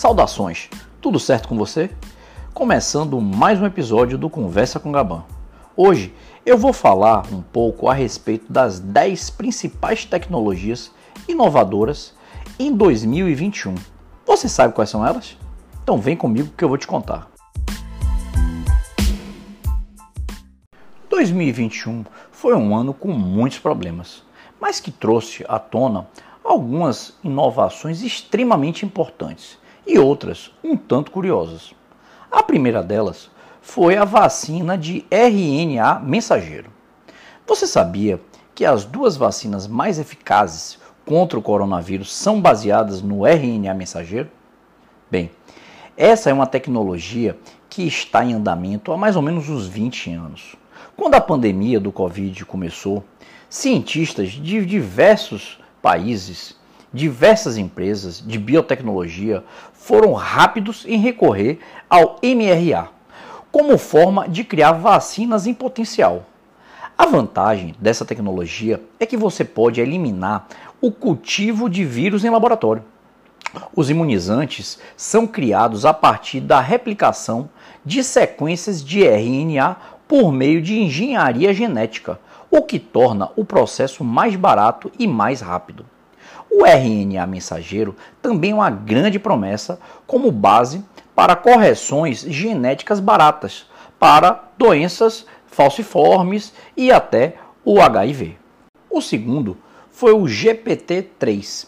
[0.00, 1.90] Saudações, tudo certo com você?
[2.54, 5.24] Começando mais um episódio do Conversa com Gaban.
[5.76, 6.14] Hoje
[6.46, 10.90] eu vou falar um pouco a respeito das 10 principais tecnologias
[11.28, 12.14] inovadoras
[12.58, 13.74] em 2021.
[14.24, 15.36] Você sabe quais são elas?
[15.82, 17.28] Então vem comigo que eu vou te contar.
[21.10, 24.22] 2021 foi um ano com muitos problemas,
[24.58, 26.08] mas que trouxe à tona
[26.42, 31.74] algumas inovações extremamente importantes e outras um tanto curiosas.
[32.30, 33.28] A primeira delas
[33.60, 36.70] foi a vacina de RNA mensageiro.
[37.44, 38.20] Você sabia
[38.54, 44.30] que as duas vacinas mais eficazes contra o coronavírus são baseadas no RNA mensageiro?
[45.10, 45.30] Bem,
[45.96, 47.36] essa é uma tecnologia
[47.68, 50.54] que está em andamento há mais ou menos uns 20 anos.
[50.96, 53.02] Quando a pandemia do Covid começou,
[53.48, 56.59] cientistas de diversos países,
[56.92, 62.88] diversas empresas de biotecnologia foram rápidos em recorrer ao MRA
[63.50, 66.24] como forma de criar vacinas em potencial.
[66.96, 70.46] A vantagem dessa tecnologia é que você pode eliminar
[70.80, 72.84] o cultivo de vírus em laboratório.
[73.74, 77.48] Os imunizantes são criados a partir da replicação
[77.84, 84.36] de sequências de RNA por meio de engenharia genética, o que torna o processo mais
[84.36, 85.84] barato e mais rápido.
[86.50, 90.84] O RNA mensageiro também é uma grande promessa como base
[91.14, 93.66] para correções genéticas baratas
[93.98, 98.36] para doenças falciformes e até o HIV.
[98.90, 99.56] O segundo
[99.90, 101.66] foi o GPT-3,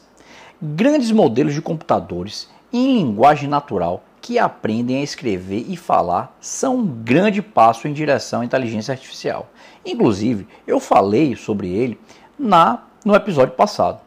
[0.60, 6.86] grandes modelos de computadores em linguagem natural que aprendem a escrever e falar são um
[6.86, 9.50] grande passo em direção à inteligência artificial.
[9.84, 12.00] Inclusive, eu falei sobre ele
[12.38, 14.00] na no episódio passado.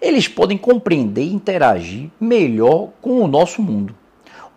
[0.00, 3.94] Eles podem compreender e interagir melhor com o nosso mundo.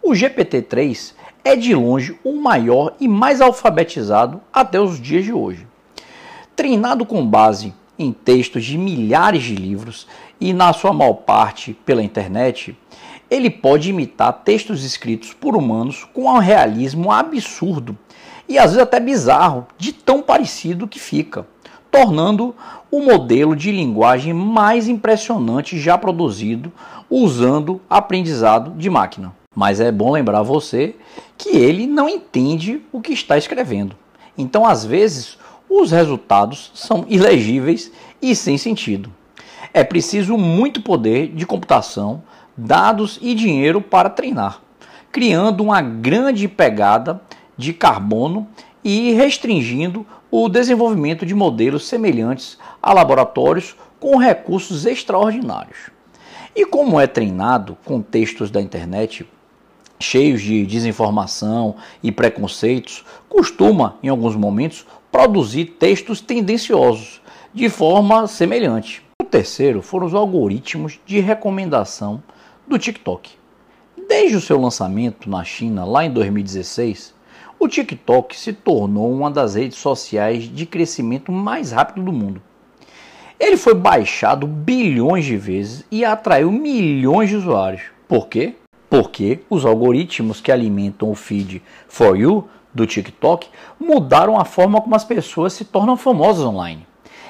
[0.02, 1.14] O GPT-3
[1.44, 5.68] é de longe o maior e mais alfabetizado até os dias de hoje.
[6.56, 10.08] Treinado com base em textos de milhares de livros
[10.40, 12.78] e, na sua maior parte, pela internet,
[13.30, 17.98] ele pode imitar textos escritos por humanos com um realismo absurdo
[18.48, 21.46] e às vezes até bizarro, de tão parecido que fica,
[21.90, 22.56] tornando
[22.94, 26.72] o modelo de linguagem mais impressionante já produzido
[27.10, 29.34] usando aprendizado de máquina.
[29.56, 30.96] Mas é bom lembrar você
[31.36, 33.96] que ele não entende o que está escrevendo.
[34.38, 39.12] Então, às vezes, os resultados são ilegíveis e sem sentido.
[39.74, 42.22] É preciso muito poder de computação
[42.56, 44.62] dados e dinheiro para treinar,
[45.12, 47.20] criando uma grande pegada
[47.58, 48.48] de carbono
[48.84, 55.90] e restringindo o desenvolvimento de modelos semelhantes a laboratórios com recursos extraordinários.
[56.56, 59.26] E como é treinado com textos da internet
[60.04, 67.22] cheios de desinformação e preconceitos, costuma, em alguns momentos, produzir textos tendenciosos
[67.54, 69.02] de forma semelhante.
[69.22, 72.22] O terceiro foram os algoritmos de recomendação
[72.68, 73.32] do TikTok.
[74.08, 77.13] Desde o seu lançamento na China lá em 2016,
[77.64, 82.42] o TikTok se tornou uma das redes sociais de crescimento mais rápido do mundo.
[83.40, 87.84] Ele foi baixado bilhões de vezes e atraiu milhões de usuários.
[88.06, 88.56] Por quê?
[88.90, 93.48] Porque os algoritmos que alimentam o feed For You do TikTok
[93.80, 96.86] mudaram a forma como as pessoas se tornam famosas online.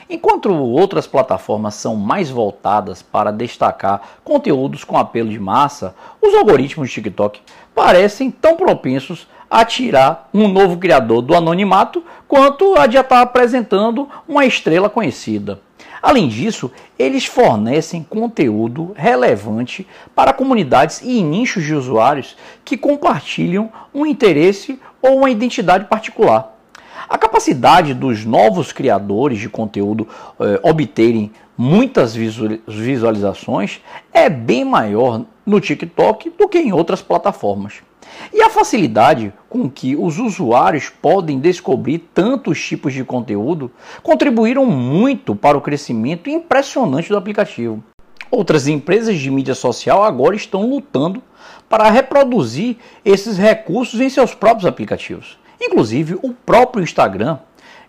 [0.09, 6.89] Enquanto outras plataformas são mais voltadas para destacar conteúdos com apelo de massa, os algoritmos
[6.89, 7.39] de TikTok
[7.73, 14.09] parecem tão propensos a tirar um novo criador do anonimato quanto a de estar apresentando
[14.27, 15.59] uma estrela conhecida.
[16.01, 24.07] Além disso, eles fornecem conteúdo relevante para comunidades e nichos de usuários que compartilham um
[24.07, 26.57] interesse ou uma identidade particular.
[27.07, 30.07] A capacidade dos novos criadores de conteúdo
[30.39, 37.83] eh, obterem muitas visualizações é bem maior no TikTok do que em outras plataformas.
[38.33, 43.71] E a facilidade com que os usuários podem descobrir tantos tipos de conteúdo
[44.01, 47.83] contribuíram muito para o crescimento impressionante do aplicativo.
[48.31, 51.21] Outras empresas de mídia social agora estão lutando
[51.69, 55.37] para reproduzir esses recursos em seus próprios aplicativos.
[55.61, 57.37] Inclusive, o próprio Instagram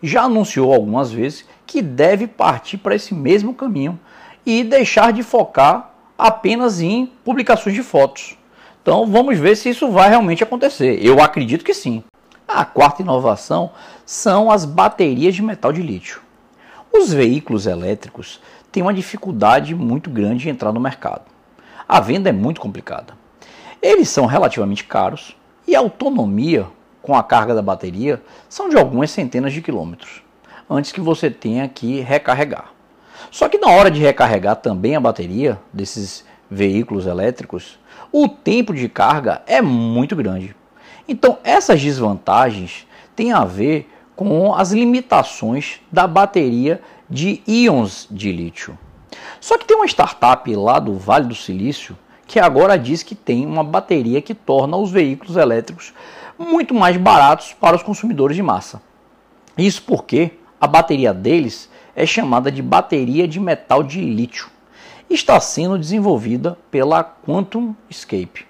[0.02, 3.98] já anunciou algumas vezes que deve partir para esse mesmo caminho
[4.44, 8.36] e deixar de focar apenas em publicações de fotos.
[8.84, 11.02] Então vamos ver se isso vai realmente acontecer.
[11.02, 12.04] Eu acredito que sim.
[12.46, 13.70] A quarta inovação
[14.04, 16.20] são as baterias de metal de lítio.
[16.92, 21.22] Os veículos elétricos têm uma dificuldade muito grande de entrar no mercado.
[21.88, 23.14] A venda é muito complicada.
[23.80, 25.34] Eles são relativamente caros
[25.66, 26.66] e a autonomia
[27.00, 30.22] com a carga da bateria são de algumas centenas de quilômetros,
[30.68, 32.66] antes que você tenha que recarregar.
[33.30, 37.78] Só que na hora de recarregar também a bateria desses veículos elétricos,
[38.16, 40.54] o tempo de carga é muito grande.
[41.08, 46.80] Então, essas desvantagens têm a ver com as limitações da bateria
[47.10, 48.78] de íons de lítio.
[49.40, 53.44] Só que tem uma startup lá do Vale do Silício que agora diz que tem
[53.44, 55.92] uma bateria que torna os veículos elétricos
[56.38, 58.80] muito mais baratos para os consumidores de massa.
[59.58, 64.53] Isso porque a bateria deles é chamada de bateria de metal de lítio.
[65.08, 68.46] Está sendo desenvolvida pela Quantum Escape.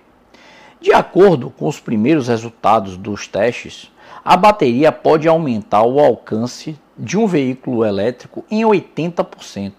[0.81, 3.91] De acordo com os primeiros resultados dos testes,
[4.25, 9.73] a bateria pode aumentar o alcance de um veículo elétrico em 80%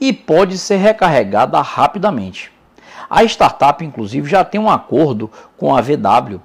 [0.00, 2.50] e pode ser recarregada rapidamente.
[3.10, 6.40] A startup, inclusive, já tem um acordo com a VW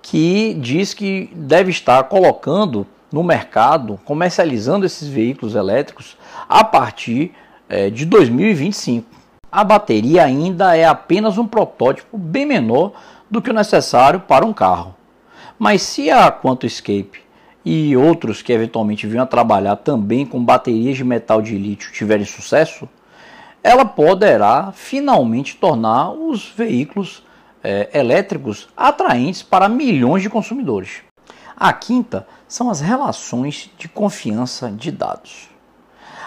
[0.00, 6.16] que diz que deve estar colocando no mercado, comercializando esses veículos elétricos
[6.48, 7.32] a partir
[7.72, 9.06] é, de 2025.
[9.50, 12.92] A bateria ainda é apenas um protótipo bem menor
[13.30, 14.94] do que o necessário para um carro.
[15.58, 17.22] Mas se a QuantoEscape
[17.64, 22.26] e outros que eventualmente venham a trabalhar também com baterias de metal de lítio tiverem
[22.26, 22.86] sucesso,
[23.64, 27.22] ela poderá finalmente tornar os veículos
[27.64, 31.00] é, elétricos atraentes para milhões de consumidores.
[31.56, 35.51] A quinta são as relações de confiança de dados.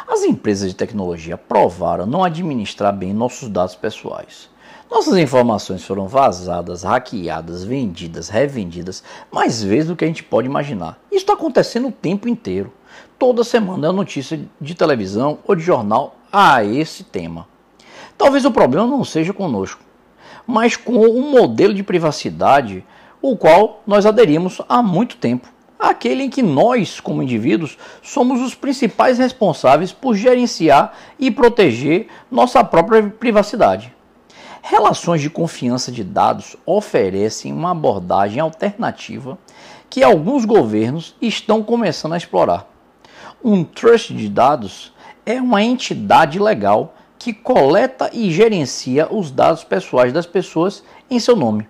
[0.08, 4.50] As empresas de tecnologia provaram não administrar bem nossos dados pessoais.
[4.90, 11.00] Nossas informações foram vazadas, hackeadas, vendidas, revendidas mais vezes do que a gente pode imaginar.
[11.12, 12.72] Isso está acontecendo o tempo inteiro.
[13.18, 17.48] Toda semana é notícia de televisão ou de jornal a esse tema.
[18.18, 19.82] Talvez o problema não seja conosco,
[20.46, 22.86] mas com um modelo de privacidade
[23.22, 25.50] o qual nós aderimos há muito tempo.
[25.80, 32.64] Aquele em que nós, como indivíduos, somos os principais responsáveis por gerenciar e proteger nossa
[32.64, 33.94] própria privacidade.
[34.62, 39.38] Relações de confiança de dados oferecem uma abordagem alternativa
[39.90, 42.68] que alguns governos estão começando a explorar.
[43.44, 44.92] Um trust de dados
[45.26, 51.36] é uma entidade legal que coleta e gerencia os dados pessoais das pessoas em seu
[51.36, 51.68] nome.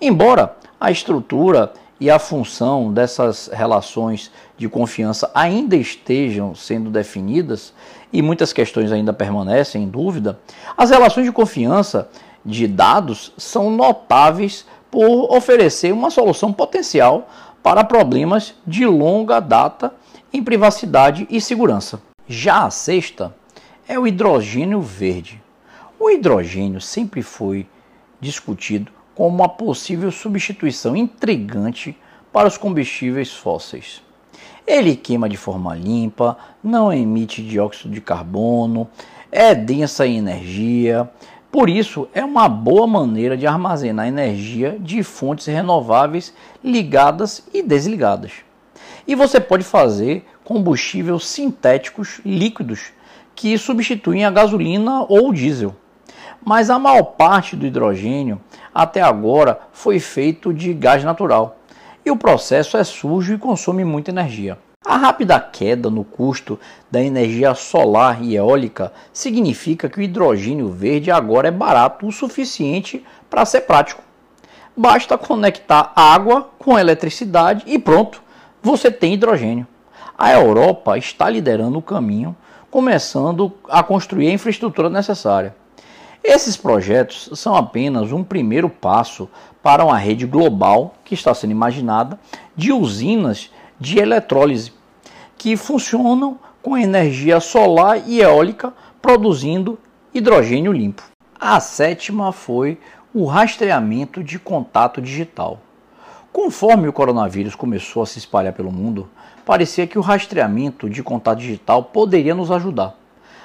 [0.00, 7.72] Embora a estrutura e a função dessas relações de confiança ainda estejam sendo definidas
[8.12, 10.38] e muitas questões ainda permanecem em dúvida,
[10.76, 12.08] as relações de confiança
[12.44, 17.28] de dados são notáveis por oferecer uma solução potencial
[17.62, 19.92] para problemas de longa data
[20.32, 22.00] em privacidade e segurança.
[22.28, 23.34] Já a sexta
[23.88, 25.42] é o hidrogênio verde.
[25.98, 27.66] O hidrogênio sempre foi
[28.20, 31.96] discutido como uma possível substituição intrigante
[32.30, 34.02] para os combustíveis fósseis.
[34.66, 38.86] Ele queima de forma limpa, não emite dióxido de carbono,
[39.32, 41.10] é densa em energia,
[41.50, 48.32] por isso é uma boa maneira de armazenar energia de fontes renováveis ligadas e desligadas.
[49.08, 52.92] E você pode fazer combustíveis sintéticos líquidos
[53.34, 55.74] que substituem a gasolina ou o diesel
[56.46, 58.40] mas a maior parte do hidrogênio
[58.76, 61.56] até agora foi feito de gás natural
[62.04, 64.58] e o processo é sujo e consome muita energia.
[64.84, 71.10] A rápida queda no custo da energia solar e eólica significa que o hidrogênio verde
[71.10, 74.02] agora é barato o suficiente para ser prático.
[74.76, 78.22] Basta conectar água com eletricidade e pronto,
[78.62, 79.66] você tem hidrogênio.
[80.18, 82.36] A Europa está liderando o caminho,
[82.70, 85.54] começando a construir a infraestrutura necessária.
[86.28, 89.28] Esses projetos são apenas um primeiro passo
[89.62, 92.18] para uma rede global que está sendo imaginada
[92.56, 94.72] de usinas de eletrólise
[95.38, 99.78] que funcionam com energia solar e eólica produzindo
[100.12, 101.04] hidrogênio limpo.
[101.38, 102.76] A sétima foi
[103.14, 105.60] o rastreamento de contato digital.
[106.32, 109.08] Conforme o coronavírus começou a se espalhar pelo mundo,
[109.44, 112.96] parecia que o rastreamento de contato digital poderia nos ajudar.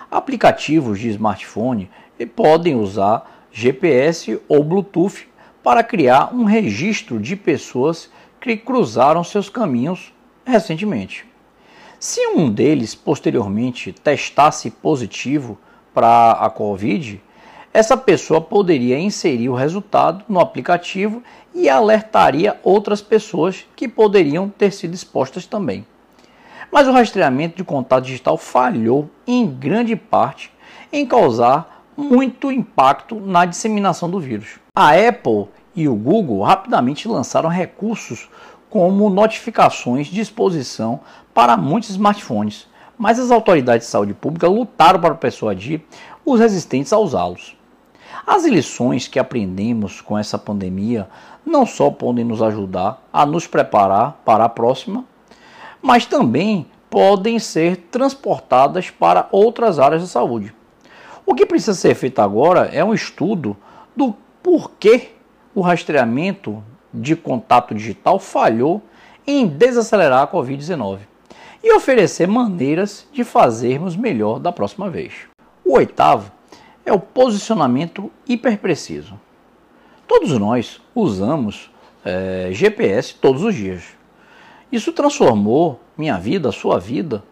[0.10, 1.90] Aplicativos de smartphone
[2.26, 5.28] podem usar GPS ou Bluetooth
[5.64, 8.10] para criar um registro de pessoas
[8.40, 10.14] que cruzaram seus caminhos
[10.46, 11.26] recentemente.
[12.00, 15.60] Se um deles posteriormente testasse positivo
[15.94, 17.22] para a Covid,
[17.74, 21.22] essa pessoa poderia inserir o resultado no aplicativo
[21.54, 25.86] e alertaria outras pessoas que poderiam ter sido expostas também.
[26.72, 30.52] Mas o rastreamento de contato digital falhou em grande parte
[30.92, 34.60] em causar muito impacto na disseminação do vírus.
[34.76, 38.30] A Apple e o Google rapidamente lançaram recursos
[38.70, 41.02] como notificações de exposição
[41.34, 42.68] para muitos smartphones,
[42.98, 45.82] mas as autoridades de saúde pública lutaram para persuadir
[46.26, 47.56] os resistentes a usá-los.
[48.26, 51.10] As lições que aprendemos com essa pandemia
[51.46, 55.04] não só podem nos ajudar a nos preparar para a próxima,
[55.82, 60.54] mas também podem ser transportadas para outras áreas da saúde.
[61.26, 63.56] O que precisa ser feito agora é um estudo
[63.96, 65.10] do porquê
[65.54, 66.64] o rastreamento
[66.94, 68.82] de contato digital falhou
[69.26, 71.00] em desacelerar a Covid-19
[71.64, 75.14] e oferecer maneiras de fazermos melhor da próxima vez.
[75.64, 76.32] O oitavo
[76.86, 79.20] é o posicionamento hiperpreciso.
[80.08, 81.72] Todos nós usamos
[82.04, 83.84] é, eh, GPS todos os dias.
[84.72, 87.24] Isso transformou minha vida, sua vida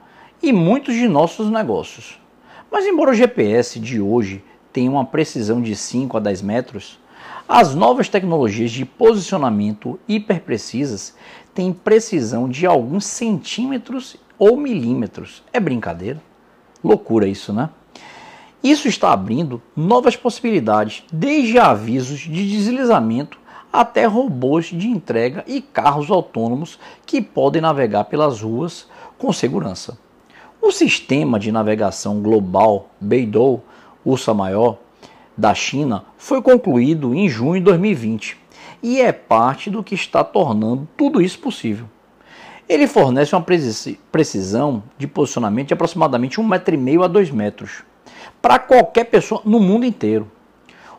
[0.41, 2.19] e muitos de nossos negócios.
[2.71, 6.99] Mas, embora o GPS de hoje tenha uma precisão de 5 a 10 metros,
[7.47, 11.15] as novas tecnologias de posicionamento hiperprecisas
[11.53, 15.43] têm precisão de alguns centímetros ou milímetros.
[15.51, 16.21] É brincadeira?
[16.83, 17.69] Loucura isso, né?
[18.63, 23.39] Isso está abrindo novas possibilidades, desde avisos de deslizamento
[23.71, 29.97] até robôs de entrega e carros autônomos que podem navegar pelas ruas com segurança.
[30.61, 33.63] O sistema de navegação global Beidou,
[34.03, 34.77] Ursa Maior,
[35.35, 38.37] da China, foi concluído em junho de 2020
[38.83, 41.85] e é parte do que está tornando tudo isso possível.
[42.67, 43.45] Ele fornece uma
[44.11, 47.83] precisão de posicionamento de aproximadamente 1,5 metro a 2 metros
[48.41, 50.29] para qualquer pessoa no mundo inteiro.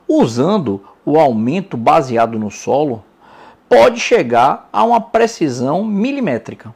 [0.09, 3.05] Usando o aumento baseado no solo,
[3.69, 6.75] pode chegar a uma precisão milimétrica.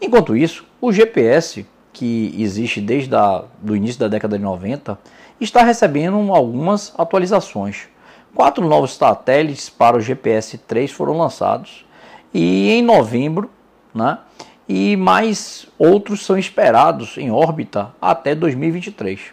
[0.00, 1.64] Enquanto isso, o GPS,
[1.96, 4.98] que existe desde o início da década de 90,
[5.40, 7.88] está recebendo algumas atualizações.
[8.34, 11.86] Quatro novos satélites para o GPS 3 foram lançados
[12.34, 13.50] e em novembro,
[13.94, 14.18] né,
[14.68, 19.32] e mais outros são esperados em órbita até 2023.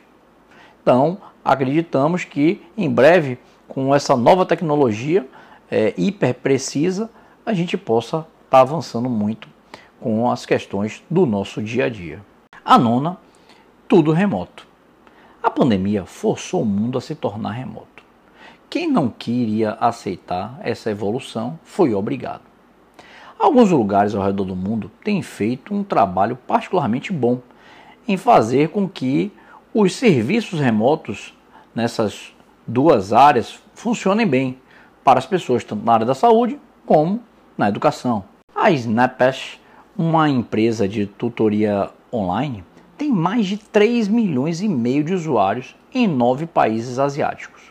[0.81, 5.27] Então, acreditamos que em breve, com essa nova tecnologia
[5.69, 7.09] é, hiper precisa,
[7.45, 9.49] a gente possa estar tá avançando muito
[9.99, 12.21] com as questões do nosso dia a dia.
[12.65, 13.17] A nona,
[13.89, 14.65] tudo remoto.
[15.41, 18.01] A pandemia forçou o mundo a se tornar remoto.
[18.69, 22.41] Quem não queria aceitar essa evolução foi obrigado.
[23.37, 27.41] Alguns lugares ao redor do mundo têm feito um trabalho particularmente bom
[28.07, 29.29] em fazer com que
[29.73, 31.37] os serviços remotos
[31.75, 32.33] nessas
[32.65, 34.57] duas áreas funcionem bem
[35.03, 37.19] para as pessoas, tanto na área da saúde como
[37.57, 38.23] na educação.
[38.55, 39.59] A Snapash,
[39.97, 42.63] uma empresa de tutoria online,
[42.97, 47.61] tem mais de 3 milhões e meio de usuários em nove países asiáticos.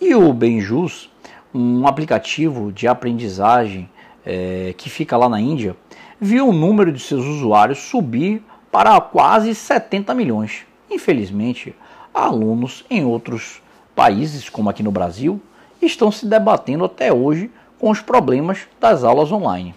[0.00, 1.10] E o Benjus,
[1.52, 3.88] um aplicativo de aprendizagem
[4.24, 5.76] é, que fica lá na Índia,
[6.20, 10.66] viu o número de seus usuários subir para quase 70 milhões.
[10.90, 11.74] Infelizmente,
[12.12, 13.62] alunos em outros
[13.94, 15.40] países, como aqui no Brasil,
[15.80, 19.74] estão se debatendo até hoje com os problemas das aulas online.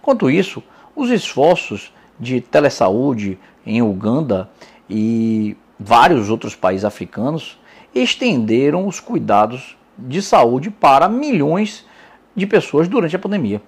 [0.00, 0.62] Enquanto isso,
[0.94, 4.48] os esforços de telesaúde em Uganda
[4.88, 7.58] e vários outros países africanos
[7.94, 11.84] estenderam os cuidados de saúde para milhões
[12.34, 13.62] de pessoas durante a pandemia.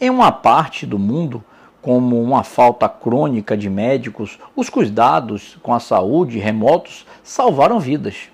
[0.00, 1.42] Em uma parte do mundo,
[1.80, 8.30] como uma falta crônica de médicos, os cuidados com a saúde remotos salvaram vidas.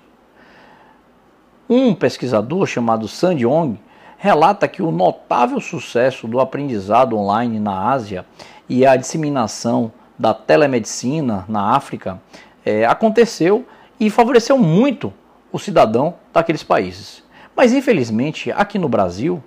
[1.69, 3.79] Um pesquisador chamado Sandy Ong
[4.17, 8.25] relata que o notável sucesso do aprendizado online na Ásia
[8.71, 12.21] e a disseminação da telemedicina na África
[12.65, 13.65] é, aconteceu
[13.99, 15.13] e favoreceu muito
[15.51, 17.21] o cidadão daqueles países.
[17.53, 19.43] Mas infelizmente aqui no Brasil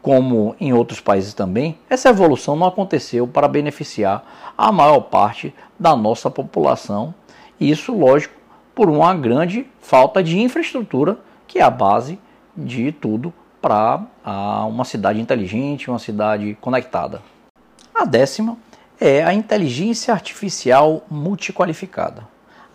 [0.00, 4.24] como em outros países também, essa evolução não aconteceu para beneficiar
[4.56, 7.14] a maior parte da nossa população.
[7.60, 8.34] Isso, lógico,
[8.74, 12.18] por uma grande falta de infraestrutura, que é a base
[12.56, 14.02] de tudo para
[14.68, 17.33] uma cidade inteligente, uma cidade conectada.
[17.94, 18.58] A décima
[19.00, 22.26] é a inteligência artificial multiqualificada.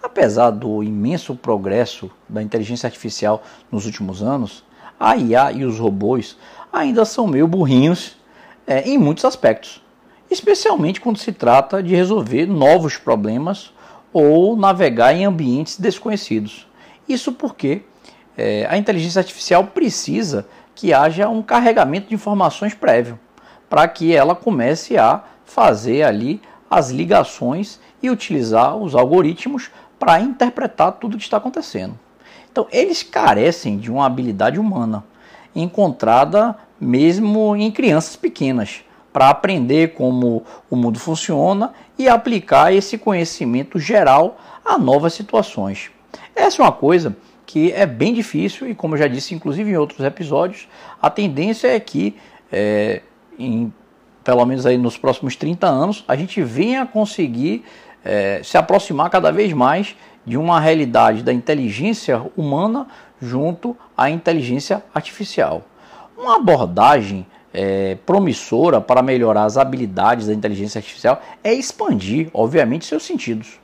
[0.01, 4.63] Apesar do imenso progresso da inteligência artificial nos últimos anos,
[4.97, 6.37] a IA e os robôs
[6.71, 8.15] ainda são meio burrinhos
[8.65, 9.83] é, em muitos aspectos,
[10.31, 13.73] especialmente quando se trata de resolver novos problemas
[14.13, 16.65] ou navegar em ambientes desconhecidos.
[17.09, 17.81] Isso porque
[18.37, 23.19] é, a inteligência artificial precisa que haja um carregamento de informações prévio
[23.69, 30.93] para que ela comece a fazer ali as ligações e utilizar os algoritmos para interpretar
[30.93, 31.97] tudo o que está acontecendo.
[32.51, 35.03] Então, eles carecem de uma habilidade humana
[35.55, 43.79] encontrada mesmo em crianças pequenas, para aprender como o mundo funciona e aplicar esse conhecimento
[43.79, 45.91] geral a novas situações.
[46.35, 49.75] Essa é uma coisa que é bem difícil e, como eu já disse, inclusive em
[49.75, 50.67] outros episódios,
[51.01, 52.15] a tendência é que,
[52.51, 53.01] é,
[53.39, 53.73] em,
[54.23, 57.63] pelo menos aí nos próximos 30 anos, a gente venha conseguir
[58.03, 62.87] é, se aproximar cada vez mais de uma realidade da inteligência humana
[63.21, 65.63] junto à inteligência artificial.
[66.17, 73.03] Uma abordagem é, promissora para melhorar as habilidades da inteligência artificial é expandir, obviamente, seus
[73.03, 73.59] sentidos.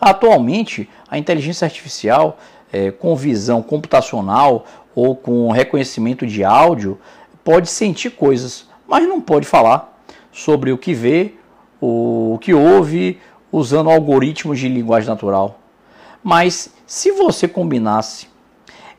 [0.00, 2.38] Atualmente, a inteligência artificial
[2.72, 6.98] é, com visão computacional ou com reconhecimento de áudio
[7.44, 10.02] pode sentir coisas, mas não pode falar
[10.32, 11.34] sobre o que vê,
[11.80, 13.20] o que ouve,
[13.52, 15.60] usando algoritmos de linguagem natural.
[16.24, 18.26] Mas se você combinasse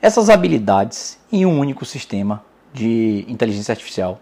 [0.02, 4.20] essas habilidades em um único sistema de inteligência artificial,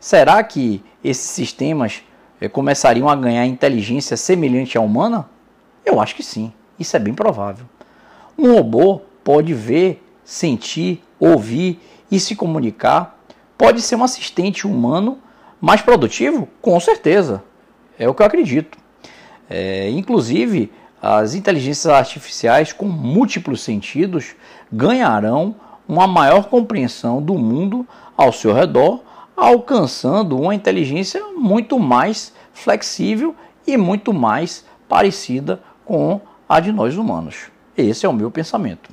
[0.00, 2.02] será que esses sistemas
[2.40, 5.28] eh, começariam a ganhar inteligência semelhante à humana?
[5.84, 7.64] Eu acho que sim, isso é bem provável.
[8.36, 11.80] Um robô pode ver, sentir, ouvir
[12.10, 13.15] e se comunicar.
[13.56, 15.18] Pode ser um assistente humano
[15.60, 16.48] mais produtivo?
[16.60, 17.42] Com certeza.
[17.98, 18.78] É o que eu acredito.
[19.48, 24.34] É, inclusive, as inteligências artificiais com múltiplos sentidos
[24.72, 25.54] ganharão
[25.88, 27.86] uma maior compreensão do mundo
[28.16, 29.02] ao seu redor,
[29.36, 33.34] alcançando uma inteligência muito mais flexível
[33.66, 37.50] e muito mais parecida com a de nós humanos.
[37.76, 38.90] Esse é o meu pensamento.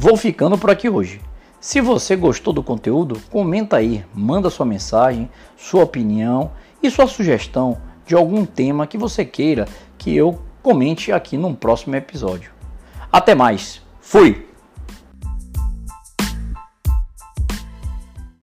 [0.00, 1.20] Vou ficando por aqui hoje.
[1.60, 7.76] Se você gostou do conteúdo, comenta aí, manda sua mensagem, sua opinião e sua sugestão
[8.06, 9.66] de algum tema que você queira
[9.98, 12.52] que eu comente aqui num próximo episódio.
[13.10, 13.82] Até mais.
[14.00, 14.47] Fui.